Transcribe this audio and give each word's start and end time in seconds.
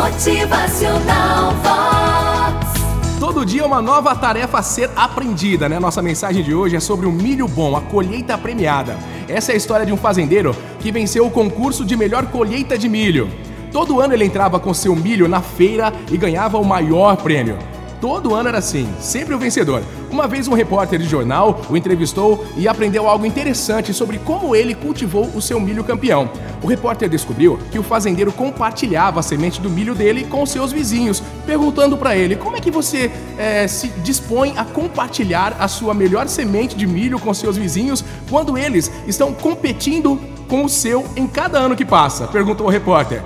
Motivacional 0.00 1.52
Vox. 1.56 3.20
Todo 3.20 3.44
dia 3.44 3.66
uma 3.66 3.82
nova 3.82 4.14
tarefa 4.14 4.60
a 4.60 4.62
ser 4.62 4.88
aprendida, 4.96 5.68
né? 5.68 5.78
Nossa 5.78 6.00
mensagem 6.00 6.42
de 6.42 6.54
hoje 6.54 6.74
é 6.74 6.80
sobre 6.80 7.04
o 7.04 7.12
milho 7.12 7.46
bom, 7.46 7.76
a 7.76 7.82
colheita 7.82 8.38
premiada. 8.38 8.96
Essa 9.28 9.52
é 9.52 9.54
a 9.54 9.58
história 9.58 9.84
de 9.84 9.92
um 9.92 9.98
fazendeiro 9.98 10.56
que 10.78 10.90
venceu 10.90 11.26
o 11.26 11.30
concurso 11.30 11.84
de 11.84 11.98
melhor 11.98 12.24
colheita 12.28 12.78
de 12.78 12.88
milho. 12.88 13.28
Todo 13.70 14.00
ano 14.00 14.14
ele 14.14 14.24
entrava 14.24 14.58
com 14.58 14.72
seu 14.72 14.96
milho 14.96 15.28
na 15.28 15.42
feira 15.42 15.92
e 16.10 16.16
ganhava 16.16 16.56
o 16.56 16.64
maior 16.64 17.18
prêmio. 17.18 17.58
Todo 18.00 18.34
ano 18.34 18.48
era 18.48 18.58
assim, 18.58 18.88
sempre 18.98 19.34
o 19.34 19.38
vencedor. 19.38 19.82
Uma 20.10 20.26
vez 20.26 20.48
um 20.48 20.54
repórter 20.54 20.98
de 20.98 21.06
jornal 21.06 21.60
o 21.68 21.76
entrevistou 21.76 22.46
e 22.56 22.66
aprendeu 22.66 23.06
algo 23.06 23.26
interessante 23.26 23.92
sobre 23.92 24.18
como 24.18 24.56
ele 24.56 24.74
cultivou 24.74 25.26
o 25.34 25.42
seu 25.42 25.60
milho 25.60 25.84
campeão. 25.84 26.30
O 26.62 26.66
repórter 26.66 27.10
descobriu 27.10 27.58
que 27.70 27.78
o 27.78 27.82
fazendeiro 27.82 28.32
compartilhava 28.32 29.20
a 29.20 29.22
semente 29.22 29.60
do 29.60 29.68
milho 29.68 29.94
dele 29.94 30.24
com 30.24 30.46
seus 30.46 30.72
vizinhos, 30.72 31.22
perguntando 31.44 31.96
para 31.96 32.16
ele 32.16 32.36
como 32.36 32.56
é 32.56 32.60
que 32.60 32.70
você 32.70 33.10
é, 33.36 33.68
se 33.68 33.88
dispõe 34.02 34.54
a 34.56 34.64
compartilhar 34.64 35.56
a 35.60 35.68
sua 35.68 35.92
melhor 35.92 36.26
semente 36.26 36.74
de 36.74 36.86
milho 36.86 37.18
com 37.18 37.34
seus 37.34 37.58
vizinhos 37.58 38.02
quando 38.30 38.56
eles 38.56 38.90
estão 39.06 39.34
competindo 39.34 40.18
com 40.48 40.64
o 40.64 40.68
seu 40.70 41.06
em 41.14 41.26
cada 41.26 41.58
ano 41.58 41.76
que 41.76 41.84
passa? 41.84 42.26
Perguntou 42.26 42.66
o 42.66 42.70
repórter. 42.70 43.22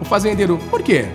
O 0.00 0.04
fazendeiro, 0.04 0.58
por 0.70 0.80
quê? 0.80 1.06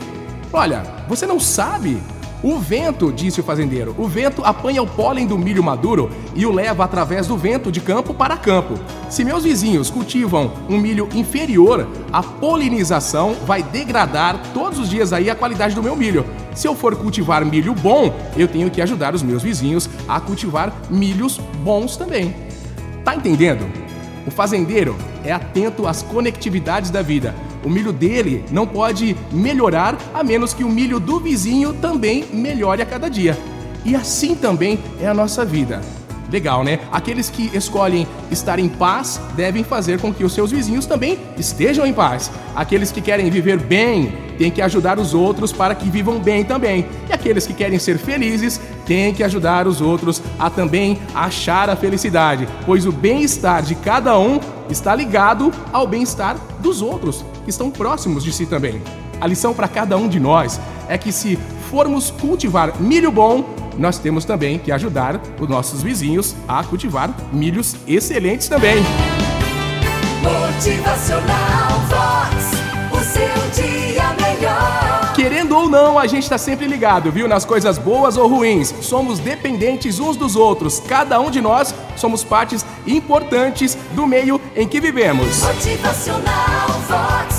Olha, 0.52 0.84
você 1.08 1.26
não 1.26 1.39
sabe 1.39 2.02
o 2.44 2.59
vento, 2.59 3.12
disse 3.12 3.40
o 3.40 3.44
fazendeiro, 3.44 3.96
o 3.98 4.08
vento 4.08 4.44
apanha 4.44 4.82
o 4.82 4.88
pólen 4.88 5.26
do 5.26 5.38
milho 5.38 5.64
maduro 5.64 6.09
e 6.36 6.45
o 6.45 6.52
leva 6.52 6.84
através 6.84 7.28
do 7.28 7.38
vento 7.38 7.72
de 7.72 7.82
campo 7.82 8.14
para 8.14 8.38
campo. 8.38 8.76
Se 9.09 9.23
meus 9.23 9.44
vizinhos 9.44 9.90
cultivam 9.90 10.52
um 10.70 10.78
milho 10.78 11.09
inferior, 11.14 11.88
a 12.12 12.22
polinização 12.22 13.36
vai 13.45 13.64
degradar 13.64 14.40
todos 14.54 14.78
os 14.80 14.90
dias 14.90 15.14
aí 15.14 15.30
a 15.30 15.36
qualidade 15.36 15.73
do 15.73 15.81
meu 15.81 15.95
milho. 15.95 16.26
Se 16.54 16.68
eu 16.68 16.76
for 16.76 16.95
cultivar 16.95 17.45
milho 17.45 17.73
bom, 17.73 18.14
eu 18.36 18.48
tenho 18.48 18.70
que 18.70 18.81
ajudar 18.81 19.16
os 19.16 19.23
meus 19.23 19.42
vizinhos 19.44 19.89
a 20.08 20.20
cultivar 20.20 20.73
milhos 20.89 21.39
bons 21.64 21.98
também. 21.98 22.36
Tá 23.04 23.16
entendendo? 23.16 23.86
O 24.28 24.31
fazendeiro 24.31 24.97
é 25.23 25.31
atento 25.31 25.88
às 25.88 26.03
conectividades 26.03 26.92
da 26.92 27.02
vida. 27.02 27.33
O 27.64 27.70
milho 27.70 27.94
dele 27.94 28.44
não 28.52 28.67
pode 28.67 29.16
melhorar 29.31 29.97
a 30.14 30.22
menos 30.22 30.53
que 30.53 30.66
o 30.66 30.70
milho 30.70 31.00
do 31.00 31.17
vizinho 31.17 31.73
também 31.73 32.25
melhore 32.33 32.81
a 32.81 32.86
cada 32.86 33.09
dia. 33.09 33.38
E 33.86 33.95
assim 33.95 34.36
também 34.36 34.80
é 35.02 35.08
a 35.08 35.14
nossa 35.14 35.45
vida. 35.45 35.81
Legal, 36.31 36.64
né? 36.64 36.80
Aqueles 36.92 37.30
que 37.30 37.50
escolhem 37.56 38.06
estar 38.30 38.59
em 38.59 38.67
paz 38.67 39.20
devem 39.36 39.64
fazer 39.64 40.00
com 40.00 40.14
que 40.14 40.23
os 40.23 40.33
seus 40.33 40.52
vizinhos 40.52 40.86
também 40.86 41.17
estejam 41.38 41.86
em 41.86 41.94
paz. 41.94 42.30
Aqueles 42.56 42.92
que 42.92 43.02
querem 43.02 43.30
viver 43.30 43.58
bem 43.58 44.14
têm 44.38 44.52
que 44.52 44.61
ajudar 44.61 45.00
os 45.00 45.14
outros 45.14 45.52
para 45.52 45.73
que 45.73 45.89
vivam 45.89 46.20
bem 46.20 46.44
também. 46.44 46.86
E 47.09 47.14
aqueles 47.14 47.48
que 47.48 47.53
querem 47.53 47.80
ser 47.80 47.98
felizes 47.98 48.59
têm 48.86 49.14
que 49.14 49.23
ajudar 49.23 49.67
os 49.67 49.80
outros 49.81 50.22
a 50.38 50.50
também 50.50 51.00
achar 51.16 51.70
a 51.70 51.75
felicidade, 51.75 52.48
pois 52.66 52.86
o 52.86 52.92
bem-estar 52.92 53.64
de 53.64 53.75
cada 53.75 54.17
um 54.20 54.39
está 54.70 54.94
ligado 54.94 55.52
ao 55.72 55.88
bem-estar 55.88 56.36
dos 56.59 56.81
outros, 56.81 57.23
que 57.44 57.50
estão 57.50 57.72
próximos 57.72 58.23
de 58.23 58.33
si 58.33 58.45
também. 58.45 58.81
A 59.20 59.28
lição 59.28 59.53
para 59.53 59.67
cada 59.67 59.98
um 59.98 60.08
de 60.08 60.20
nós 60.20 60.59
é 60.88 60.98
que 60.98 61.11
se 61.11 61.38
formos 61.70 62.11
cultivar 62.11 62.80
milho 62.80 63.11
bom, 63.11 63.44
nós 63.78 64.00
temos 64.00 64.25
também 64.25 64.58
que 64.58 64.72
ajudar 64.72 65.22
os 65.39 65.47
nossos 65.47 65.81
vizinhos 65.81 66.36
a 66.47 66.64
cultivar 66.64 67.14
milhos 67.31 67.75
excelentes 67.88 68.47
também. 68.47 68.78
Motivacional 70.22 71.80
Vox. 71.88 72.58
O 72.92 73.00
seu 73.03 73.64
dia 73.64 74.03
melhor. 74.22 75.14
Querendo 75.14 75.55
ou 75.55 75.70
não, 75.70 75.98
a 75.98 76.08
gente 76.08 76.23
está 76.23 76.38
sempre 76.38 76.67
ligado, 76.67 77.11
viu? 77.11 77.28
Nas 77.28 77.45
coisas 77.45 77.78
boas 77.78 78.17
ou 78.17 78.28
ruins. 78.28 78.73
Somos 78.81 79.20
dependentes 79.20 80.00
uns 80.00 80.17
dos 80.17 80.36
outros. 80.36 80.80
Cada 80.80 81.20
um 81.20 81.30
de 81.30 81.42
nós 81.42 81.73
somos 81.95 82.23
partes 82.23 82.65
importantes 82.86 83.77
do 83.94 84.05
meio 84.05 84.42
em 84.55 84.67
que 84.67 84.80
vivemos. 84.80 85.44
Motivacional 85.44 86.67
Vox. 86.88 87.36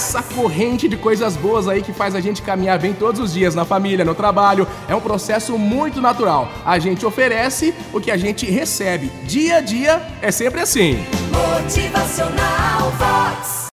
Essa 0.00 0.22
corrente 0.22 0.88
de 0.88 0.96
coisas 0.96 1.36
boas 1.36 1.68
aí 1.68 1.82
que 1.82 1.92
faz 1.92 2.14
a 2.14 2.20
gente 2.20 2.40
caminhar 2.40 2.78
bem 2.78 2.94
todos 2.94 3.20
os 3.20 3.34
dias 3.34 3.54
na 3.54 3.66
família, 3.66 4.02
no 4.02 4.14
trabalho, 4.14 4.66
é 4.88 4.94
um 4.94 5.00
processo 5.00 5.58
muito 5.58 6.00
natural. 6.00 6.50
A 6.64 6.78
gente 6.78 7.04
oferece 7.04 7.74
o 7.92 8.00
que 8.00 8.10
a 8.10 8.16
gente 8.16 8.46
recebe. 8.50 9.12
Dia 9.24 9.56
a 9.56 9.60
dia 9.60 10.00
é 10.22 10.30
sempre 10.30 10.62
assim. 10.62 11.04
Motivacional 11.30 12.90
Vox. 12.98 13.09